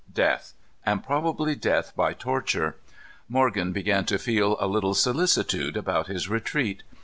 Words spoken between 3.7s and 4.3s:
began to